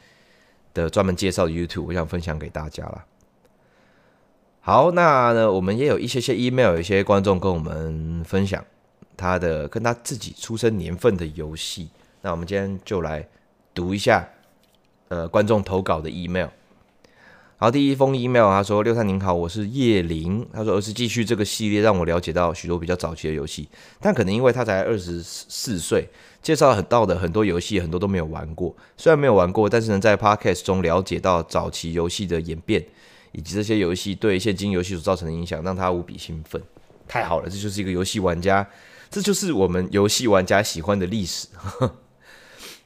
[0.77, 3.05] 的专门介绍的 YouTube，我想分享给大家啦。
[4.61, 8.63] 好，那呢，我们也有一些些 email，有一些观众跟我们分享
[9.15, 11.89] 他的跟他自己出生年份的游戏。
[12.21, 13.27] 那我们今天就来
[13.73, 14.27] 读一下，
[15.07, 16.49] 呃，观众投稿的 email。
[17.59, 23.67] 好，第一封 email，他说：“六探您好，我是叶林。”他说：“儿时继续这个系列，让我了解到许多比较早期的游戏，
[23.99, 26.07] 但可能因为他才二十四岁，
[26.39, 28.75] 介绍很到的很多游戏，很多都没有玩过。
[28.95, 32.85] 虽然没有玩过，但是能在 podcast 中了解到早期游戏的演变。”
[33.33, 36.61] 以及这些游戏对现今游戏所造成的影响，让他无比兴奋。
[37.07, 38.67] 太好了，这就是一个游戏玩家，
[39.09, 41.47] 这就是我们游戏玩家喜欢的历史。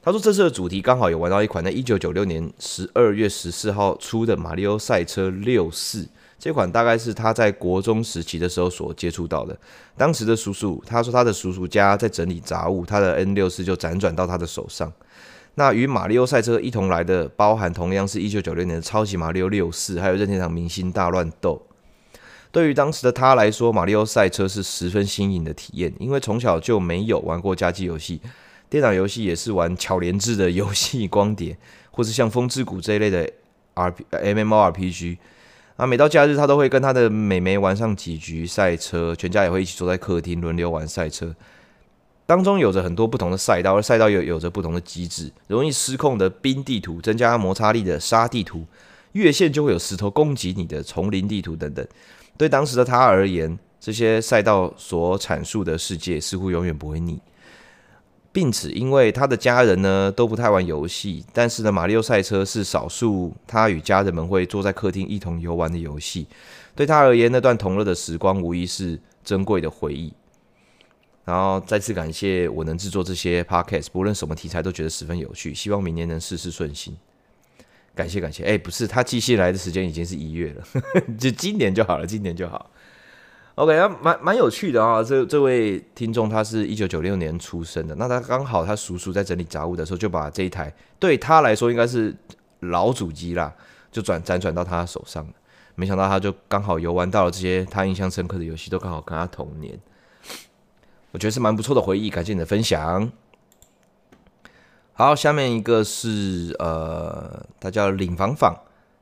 [0.03, 6.03] 他说，这次的主题刚好有玩到一款在一九九六年十二月十四号出的《马里奥赛车六四》，
[6.39, 9.55] 这款大概是他在国中时期的时候所接触到的。
[9.95, 14.91] 当时的叔叔，他说他的叔叔家在整理杂物，他的 N 六四就辗转到他的手上。
[15.53, 21.61] 那与马里奥赛车一同来的，包含同样是一九九六年的超级马里奥六四，还有任天堂明星大乱斗。
[22.51, 28.19] 对于当时的他来说，马里奥赛车是十分新颖的体验，因为从小就没有玩过家机游戏，
[28.71, 31.57] 电脑游戏也是玩巧连智的游戏光碟，
[31.91, 33.29] 或是像风之谷这一类的
[33.73, 35.17] R P M M O R P G。
[35.75, 41.35] 啊，每到假日，他都会跟他的妹妹玩上几局赛车，全家也会一起坐在客厅轮流玩赛车。
[42.25, 48.65] 当中有着很多不同的赛道，而赛道又有着不同的机制，容易失控的冰地图，增加摩擦力的沙地图，
[49.11, 51.85] 越线就会有石头攻击你的丛林地图等等。
[52.37, 57.19] 对当时的他而言，这些赛道所阐述的世界似乎永远不会腻，
[58.31, 66.27] 并且因为他的家人呢都不太玩游戏，但是呢，马里奥赛车是少数他与家人们会坐在客厅一同游玩的游戏。
[66.73, 70.13] 对他而言，那段同乐的时光无疑是珍贵的回忆。
[71.23, 75.53] 然后再次感谢我能制作这些 podcast，不论什么题材都觉得十分有趣。
[75.53, 76.95] 希望明年能事事顺心。
[77.93, 80.63] 感谢感谢，哎，不是他寄信来的时间已经是一月了，
[81.19, 82.71] 就今年就好了，今年就好。
[83.55, 85.03] OK，蛮蛮有趣的啊。
[85.03, 92.15] 这这位听众他是一九九六年出生的，那他刚好他叔叔在整理杂物的时候就把这一台对他来说应该是
[92.61, 93.53] 老主机啦，
[93.91, 95.27] 就转辗转到他手上。
[95.75, 99.79] 没想到他就刚好游玩到了这些他印象深刻的游戏，都刚好跟他同年。
[101.11, 103.11] 我觉得是蛮不错的回忆，感谢你的分享。
[104.93, 108.55] 好，下面一个是呃，他叫领房坊，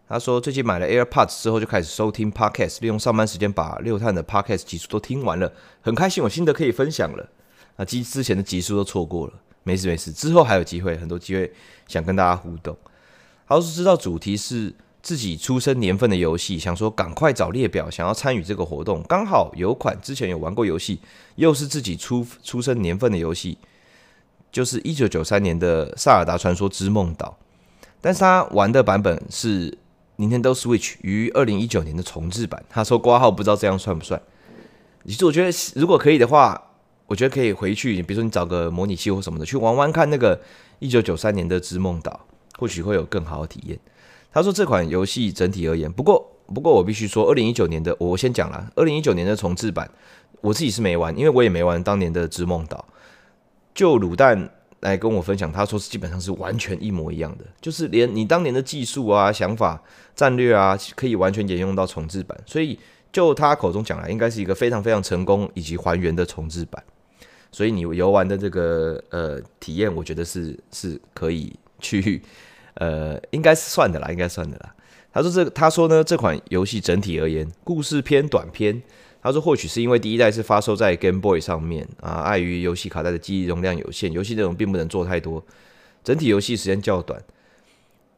[0.09, 7.29] 他说最近买了 AirPods 之后就开始收听 Podcast，利用上班时间把六探的 Podcast 集数都听完了，很开心，有心得可以分享了。
[7.75, 11.53] 啊，之之前的集数都错过了，没事没事，之后还有机会，很多机会
[11.87, 12.75] 想跟大家互动。
[13.47, 20.99] 他，是知道主题是自己出生年份的游戏，想说赶快找列表，想要参与这个活动，刚好有款之前有玩过游戏，
[21.35, 23.59] 又是自己出出生年份的游戏。
[24.51, 27.37] 就是一九九三年的《萨尔达传说之梦岛》，
[28.01, 29.77] 但是他玩的版本是
[30.19, 32.63] Nintendo Switch 于二零一九年的重制版。
[32.69, 34.21] 他说挂号不知道这样算不算？
[35.05, 36.61] 其实我觉得如果可以的话，
[37.07, 40.39] 我觉得可以回去，比如说你找个模拟器或什么的去玩玩看那个
[40.77, 42.27] 一九九三年的《之梦岛》，
[42.59, 43.79] 或许会有更好的体验。
[44.31, 49.89] 他说这款游戏整体而言，不过不过我必须说，二零一九年的我先讲了，二零一九年的重制版，
[50.41, 52.85] 我自己是没玩，因为我也没玩当年的《之梦岛》。
[53.73, 54.51] 就卤蛋
[54.81, 59.81] 来跟我分享，他说是基本上是完全一模一样的，就是连你当年的技术啊、想法、
[60.15, 62.37] 战略啊，可以完全沿用到重制版。
[62.45, 62.79] 所以
[63.11, 66.81] 就他口中讲来，应该是一个非常非常成功以及还原的重制版。
[67.51, 72.21] 所以你游玩的这个呃体验，我觉得是是可以去
[72.75, 74.75] 呃，应该是算的啦，应该算的啦。
[75.11, 78.81] 他说这他说呢，这款游戏整体而言，故事偏短篇。
[79.21, 85.43] 他说：“或许是因为第一代是发售在 Game Boy 上面啊，碍于游戏卡带的记忆容量有限，游戏内容并不能做太多，
[86.03, 87.21] 整体游戏时间较短。”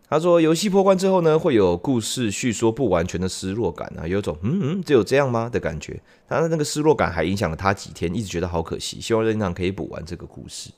[0.07, 5.99] 他说：“游戏破关之后呢，会有故事叙说不完全的失落感啊，有种嗯嗯，只有这样吗的感觉。
[6.27, 10.69] 他的那个失落感还影响了他几天，一直觉得好可惜，希望任天堂可以补完这个故事。”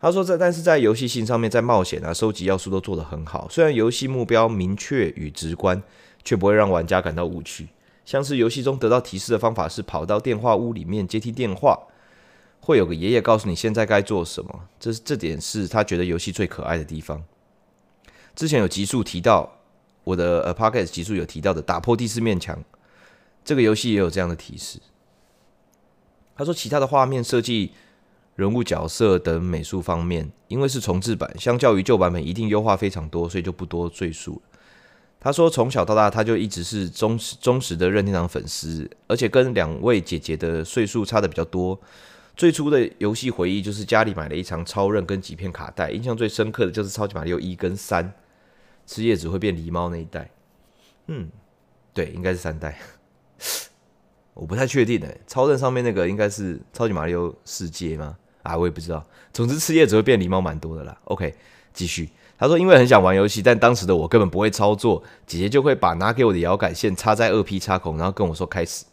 [0.00, 5.82] 他说：“在但是在游戏性上面，在冒险啊、收集要素都做得很好，虽然游戏目标明确与直观，
[6.24, 7.68] 却不会让玩家感到无趣。”
[8.04, 11.78] 像是游戏中得到提示的方法是跑到电话屋里面接听电话，
[12.60, 14.68] 会有个爷爷告诉你现在该做什么。
[14.78, 17.22] 这是这点是他觉得游戏最可爱的地方。
[18.34, 19.58] 之前有集数提到
[20.04, 22.62] 我的呃 Podcast 集数有提到的打破第四面墙，
[23.44, 24.80] 这个游戏也有这样的提示。
[26.36, 27.72] 他说其他的画面设计、
[28.34, 34.49] 人物角色等美术方面，因为是重制版，相较于旧版本一定优化非常多，所以就不多赘述了。
[35.22, 41.78] 他说：“从小到大，他就一直是忠实忠实的任天堂粉丝，而且跟两位姐姐的岁数差的比较多。
[42.34, 48.10] 最初的游戏回忆就是家里买了一场超任跟几片卡带，印象最深刻的就是超级玛利欧一跟三，
[48.86, 50.30] 吃叶子会变狸猫那一代。
[51.08, 51.28] 嗯，
[51.92, 52.78] 对，应该是三代，
[54.32, 55.20] 我不太确定诶。
[55.26, 58.16] 超任上面那个应该是超级玛利欧世界吗？
[58.42, 59.06] 啊，我也不知道。
[59.34, 60.98] 总之吃叶子会变狸猫蛮多的啦。
[61.04, 61.34] OK，
[61.74, 62.08] 继续。”
[62.40, 68.86] 他说：“因为很想玩游戏，但当时的我根本不会操作，姐姐就会把拿给我的摇杆线插在二 P 插孔，然后跟我说开始。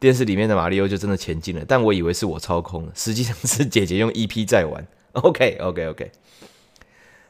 [0.00, 4.84] 电视里面的马里奥就真的前进了，但我以为是我操控了，实际上是姐姐用 EP 在玩。
[5.12, 6.10] OK，OK，OK。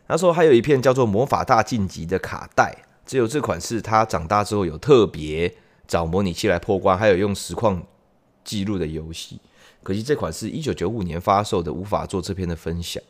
[0.09, 5.55] 他说还有一片叫做《魔法大晋级》的卡带，只有这款是他长大之后有特别
[5.87, 7.83] 找模拟器来破关，还有用实况
[8.42, 9.38] 记录的游戏。
[9.83, 13.03] 可惜这款是一九九五年发售的，无法做这篇的分享。”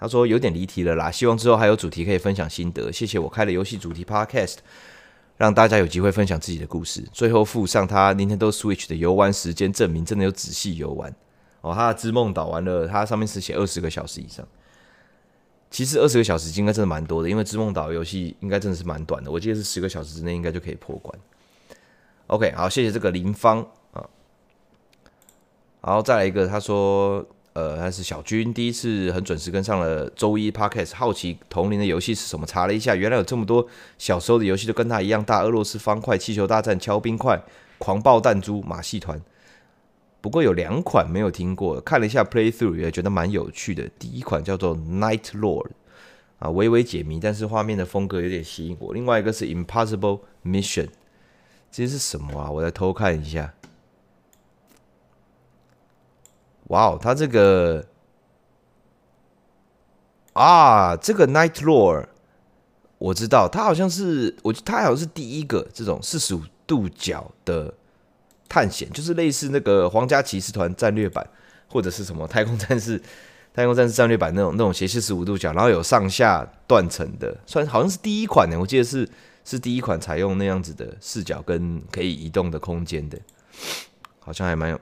[0.00, 2.92] 他说有点离题了啦，希望之后还有主题可以分享心得。
[2.92, 4.58] 谢谢我开了游戏主题 Podcast，
[5.36, 7.02] 让大家有机会分享自己的故事。
[7.12, 11.12] 最后附上他 Nintendo Switch 的游玩时间证明，真的有仔细游玩
[11.62, 11.74] 哦。
[11.74, 14.46] 他的《之梦岛》玩了，他上面是写二十个小时以上。
[15.68, 21.18] 其实二十个小时应该真的蛮多的，因为《之梦岛》游戏应该真的是蛮短的，我记得是十个小时之内应该就可以破关。
[22.28, 24.06] OK，好，谢谢这个林芳啊。
[25.80, 27.26] 好，再来一个，他说。
[27.58, 32.46] 呃，他是小军，第一次很准时跟上了周一 Podcast，好奇同龄的游戏是什么？
[32.46, 33.66] 查了一下，原来有这么多
[33.98, 37.42] 小时候的游戏都跟他一样大：俄罗斯方块、气球大战、敲冰块、
[37.78, 39.20] 狂暴弹珠、马戏团。
[40.20, 43.88] 不过有两款没有听过，看了一下 Playthrough 也觉得蛮有趣的。
[43.98, 45.70] 第一款叫做 Night Lord，
[46.38, 48.94] 啊，微微解谜，但是画面的风格有点吸引我。
[48.94, 50.90] 另外一个是 Impossible Mission，
[51.72, 52.48] 这是什么啊？
[52.48, 53.52] 我来偷看一下。
[56.68, 57.84] 哇哦，他这个
[60.34, 62.06] 啊，这个 Nightlore
[62.98, 67.72] 我知道，他好像是我，他好像是第一个这种四十五度角的
[68.48, 71.26] 探险，就是类似那个皇家骑士团战略版，
[71.68, 73.00] 或者是什么太空战士、
[73.54, 78.58] 太空战士战略版那种那种斜四十五度角，然后有上下断层的，算好像是第一款呢。
[78.58, 79.08] 我记得是
[79.44, 83.18] 是第一款采用那样子的视角跟可以移动的空间的，
[84.20, 84.80] 好像还蛮有。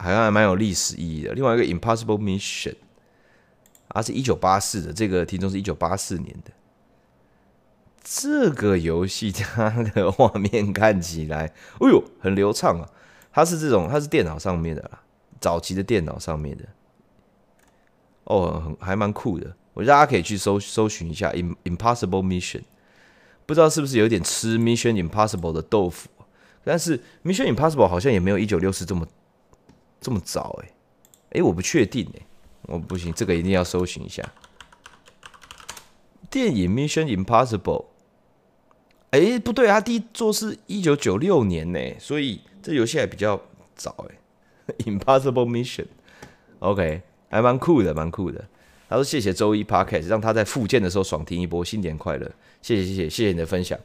[0.00, 1.32] 好像还蛮有历史意义的。
[1.32, 2.76] 另外一个 Impossible Mission，
[3.88, 6.52] 啊，是一九八四的，这个听众是一九八四年的。
[8.02, 12.88] 这个游戏它的画面看起来，哎呦，很流畅啊！
[13.30, 15.02] 它是这种，它是电脑上面的啦，
[15.40, 16.64] 早期的电脑上面的。
[18.24, 19.54] 哦，很还蛮酷的。
[19.74, 21.30] 我觉得大家可以去搜搜寻一下
[21.64, 22.60] 《Impossible Mission》，
[23.46, 26.08] 不知道是不是有点吃《Mission Impossible》的豆腐，
[26.64, 29.06] 但是《Mission Impossible》好像也没有一九六四这么
[30.00, 30.70] 这么早哎，
[31.32, 32.26] 哎，我不确定哎，
[32.62, 34.22] 我不行，这个一定要搜寻一下。
[36.30, 37.60] 电影《Mission Impossible》，
[39.10, 43.40] 哎，不对，啊第一作是一九九六年呢，所以这游戏还比较
[43.74, 45.84] 早哎，《Impossible Mission》
[46.58, 48.44] ，OK，还蛮酷的，蛮酷的。
[48.90, 52.32] 他说：“谢谢周一 Podcast，让他在复健的时候爽听一波，新年快乐！
[52.62, 53.78] 谢谢谢谢谢谢你的分享。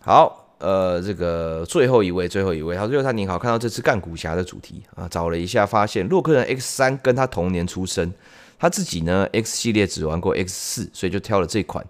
[0.00, 8.12] 好，呃，这个最后一位最后一位，他说：“他你好，看到这次干古侠的主题啊，找了一下，发现洛克人 X 三跟他同年出生，
[8.58, 11.84] 他自己呢 X 系列只玩过 X 四，所以就挑了这款。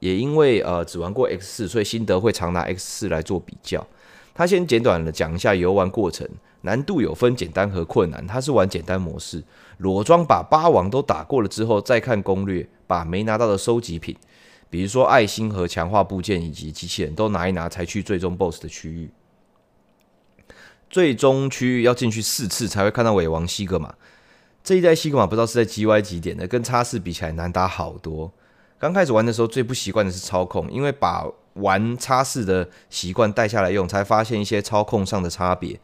[0.00, 3.86] 也因为呃只玩过 X 四，所以心得会常拿 X 四来做比较。
[4.34, 6.28] 他先简短的讲一下游玩过程，
[6.62, 9.42] 难度有分简单和困难，他是玩简单模式。”
[9.78, 14.16] 裸装把八王都打过了之后，再看攻略，把没拿到的收集品，
[14.70, 19.10] 比如说爱心和强化部件以及机器人都拿一拿，才去最终 BOSS 的区域。
[20.90, 23.94] 最终区域要进去四次才会看到尾王西格玛。
[24.64, 28.32] 这一代西格玛不知道是在 GY 几点的，跟叉四比起来难打好多。
[28.78, 35.80] 刚开始玩的时候最不习惯的是操控，因为把玩叉四的习惯带下来用，才发现一些操控上的差别。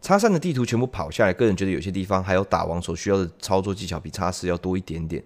[0.00, 5.24] 叉三的地图全部跑下来，个人觉得有些地方还有打王所需要的操作技巧比叉四要多一点点。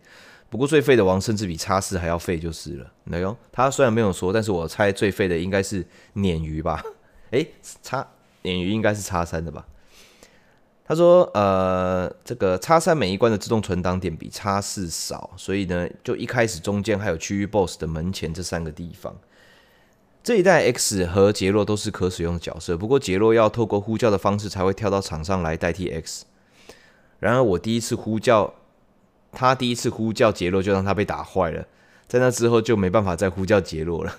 [0.51, 2.93] 不过最废的王甚至比叉四还要废就是了。
[3.05, 6.83] 没有，他虽然没有说，但是我猜最废的应该是鲶鱼吧？
[7.31, 8.07] 诶，叉
[8.43, 9.65] 鲶鱼应该是叉三的吧？
[10.85, 19.17] 他说，呃，这个叉三每一关的自动存档点比叉四少，所以呢，就一开始中间还有区域 BOSS 的门前这三个地方。
[20.25, 26.25] 这一代 X 和杰洛都是可使用的角色，不过杰洛要透过呼叫的方式才会跳到场上来代替 X。
[27.21, 28.53] 然而我第一次呼叫
[29.33, 31.67] 他，第一次呼叫杰洛就让他被打坏了，
[32.09, 34.17] 在那之后就没办法再呼叫杰洛了。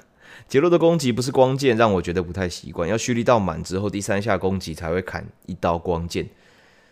[0.47, 6.27] 杰洛的攻击不是光剑，让我觉得不太习惯，要蓄力到满之后第三下攻击才会砍一刀光剑。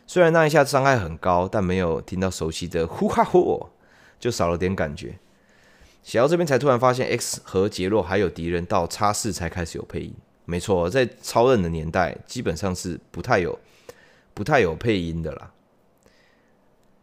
[0.07, 3.67] 虽然那一下伤害很高，但没有听到熟悉的呼哈呼，
[4.19, 5.15] 就少了点感觉。
[6.03, 10.13] 写到这边才突然发现，X 和杰洛还有敌人到叉四才开始有配音。
[10.45, 13.59] 没错，在超人的年代，基本上是不太有、
[14.33, 15.51] 不太有配音的啦。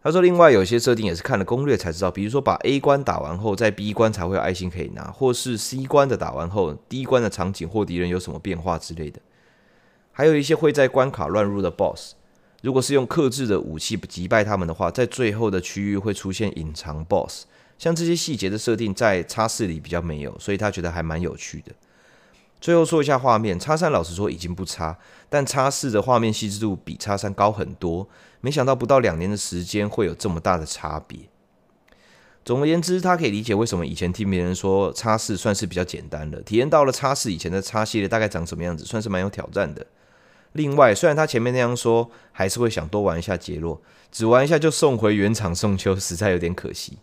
[0.07, 9.21] 他说，另外有些设定也是看了攻略才知道，比如说把 A 关打完后，在 B 关才会有爱心可以拿，或是 C 关的打完后，D 关的场景或敌人有什么变化之类的。
[10.13, 12.13] 还有一些会在关卡乱入的 BOSS，
[12.63, 17.47] 如果是用克制的武器击败他们的话，在最后的区域会出现隐藏 BOSS。
[17.77, 21.73] 像这些细节的设定在叉四里比较没有，所以他觉得还蛮有趣的。
[22.61, 24.97] 最后说一下画面，叉三老实说已经不差，
[25.29, 28.09] 但叉四的画面细致度比叉三高很多。
[28.41, 31.21] 没想到不到两年的时间会有这么大的差别。
[32.45, 39.85] 总而言之，他可以理解为什么以前听别人说叉四算是比较简单的，体验到了叉四以前的叉系列大概长什么样子，算是蛮有挑战的。
[40.53, 43.83] 另外，虽然他前面那样说，还是会想多玩一下杰洛，
[44.13, 46.99] 只玩一下就送回原厂送修，实在有点可惜。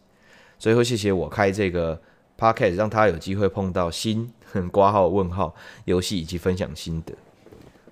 [0.57, 2.01] 最后，谢谢我开这个
[2.37, 4.31] podcast，让他有机会碰到新
[4.71, 5.53] 挂号问号
[5.83, 7.13] 游戏以及分享心得。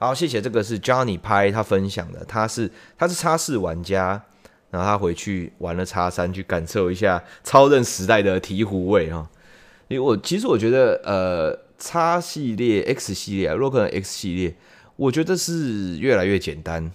[0.01, 4.19] 好，谢谢这个是 Johnny 拍他分享的，他是他是叉四玩家，
[4.71, 9.29] 然后他回去玩了叉三，去感受一下超任时代的醍醐味哈。
[9.89, 14.55] 因为我其实我觉得，呃，叉系列、X 系列、洛克人 X 系列，
[14.95, 16.91] 我觉得是越来越简单。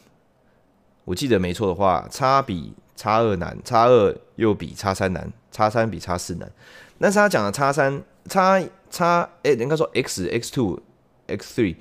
[1.04, 5.32] 我记得没错的话，叉比叉二难，叉二又比叉三难。
[5.52, 6.50] 叉三比叉四难，
[6.98, 10.80] 但是他讲的叉三、叉叉，哎，应该说 X、X two、
[11.28, 11.76] X three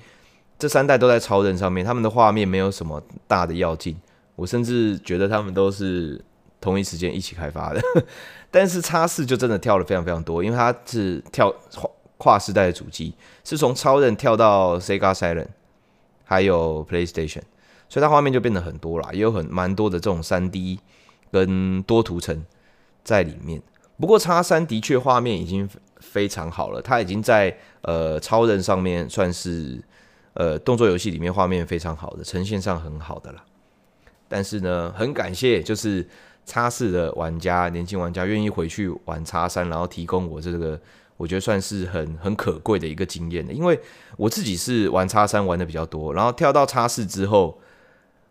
[0.58, 3.95] 这三代都在超人上面，他们的画面没有什么大的跃进，
[4.36, 6.24] 我甚至觉得他们都是
[6.62, 7.82] 同一时间一起开发的。
[8.51, 15.47] 但是叉四就真的跳了非常非常多，因为它是跳跨跨世代的主机，是从超人跳到 Sega Saturn，
[16.24, 17.41] 还有 PlayStation，
[17.89, 20.80] 所以它画面就变得很多啦，也有很蛮多的这种三 D
[21.32, 22.43] 跟多图层。
[23.03, 23.62] 在里面，
[23.99, 29.80] 不过叉三的确画面已经非常好了，它已经在呃超人上面算是
[30.36, 33.44] 呃动作游戏里面画面非常好的，呈现上很好的啦。
[34.30, 36.08] 但是呢，很感谢就是
[36.46, 40.80] 叉四的玩家，年轻玩家愿意回去玩叉三，然后提供我这个
[41.18, 43.78] 我觉得算是很很可贵的一个经验的，因为
[44.16, 47.60] 我自己是玩叉三玩的比较多，然后跳到叉四之后，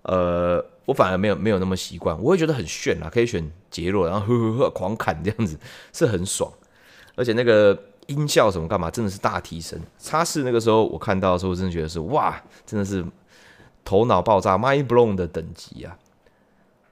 [0.02, 0.64] 呃。
[0.86, 5.58] 我反而没有没有那么习惯，我会觉得很炫啊，可以选杰洛，然后呵呵呵狂砍这样子
[5.94, 6.52] 是很爽，
[7.14, 7.74] 而且那个
[8.06, 9.80] 音效什么干嘛真的是大提升。
[9.98, 13.04] 叉四那个时候我看到的时候，真的觉得是哇，真的是
[13.84, 15.96] 头脑爆炸，mind blown 的等级啊。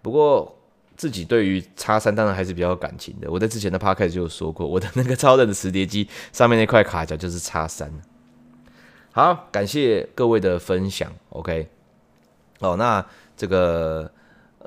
[0.03, 0.59] 不过
[0.97, 3.31] 自己对于叉三当然还是比较有感情的。
[3.31, 7.91] 我在之前的 podcast 就有说过，我的那个超人的磁碟机上面那块卡夹就是叉三。
[9.13, 11.13] 好，感谢各位的分享。
[11.31, 11.69] OK，
[12.61, 13.05] 哦，那
[13.37, 14.11] 这个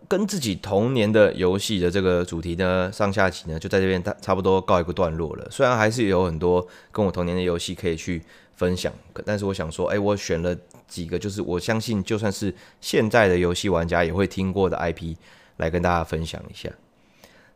[0.07, 5.47] 跟自己童年的游戏的这个主题呢，上下集呢就在这边差不多告一个段落了。
[5.49, 8.21] 虽然还是有很多跟我童年的游戏可以去
[8.55, 8.93] 分享，
[9.25, 10.55] 但是我想说，哎，我选了
[10.87, 15.15] 几个，就是我相信就算是现在的游戏玩家也会听过的 IP。
[15.57, 16.69] 来跟大家分享一下。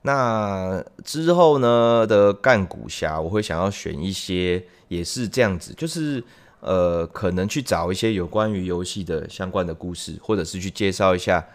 [0.03, 6.23] 那之后呢的干古侠，我会想要选一些也是这样子，就是
[6.61, 11.45] 呃，可能去找一些有关于游戏的相关的故事，或者是去介绍一下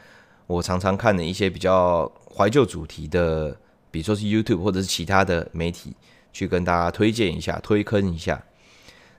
[0.47, 3.57] 我常常看的一些比较怀旧主题的，
[3.91, 5.95] 比如说是 YouTube 或者是其他的媒体，
[6.33, 8.43] 去跟大家推荐一下、推坑一下。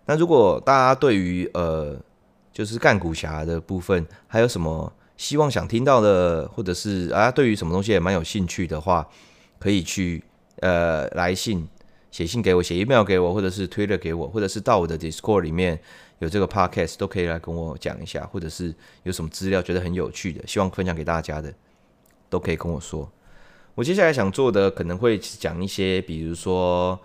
[0.06, 1.98] 那如果大家对于呃，
[2.54, 4.92] 就是干股侠的部分还有什么？
[5.18, 9.08] 希望想听到的，或者是啊，对于什么东西也蛮有兴趣的话，
[9.58, 10.22] 可以去
[10.60, 11.66] 呃来信
[12.12, 15.80] 写信给我，写 email 给我，或者是推了给我，或者是到我的 Discord 里面
[16.20, 21.54] 有这个 podcast 都可以来跟我讲一下，或者是有什么资料觉得很有趣的，希望分享给大家的，
[22.30, 23.10] 都可以跟我说。
[23.76, 27.00] 我接下来想做的可能会讲一些，比如说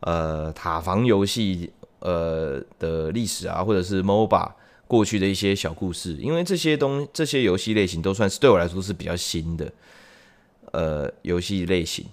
[0.00, 4.52] 呃塔防游戏呃的历史啊，或者是 MOBA。
[4.86, 9.72] 过去的一些小故事，因为这些东这些游戏类型都算是对我来说是比较新的，
[10.72, 12.04] 呃，游戏类型。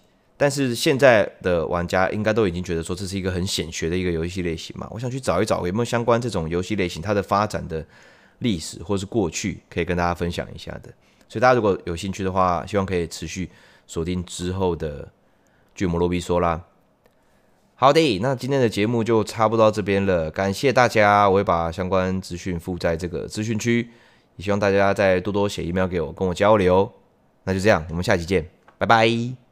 [0.41, 4.87] 但是现在的玩家应该都已经觉得说这是一个很显学的一个游戏类型嘛。
[4.89, 7.85] 我想去找一找有没有相关这种游戏类型它的发展的
[8.39, 10.91] 历史或是过去，可以跟大家分享一下的。
[11.29, 13.51] 所以大家如果有兴趣的话，希望可以持续
[13.85, 15.07] 锁定之后的
[15.75, 16.59] 巨魔罗比说啦。
[17.75, 23.91] 好的，那今天的节目就差不多到这边了，感谢大家，我会把相关资讯附在这个资讯区，
[24.37, 26.91] 也希望大家再多多写 email 给我，跟我交流。
[27.43, 29.50] 那就这样，我们下期见，拜拜。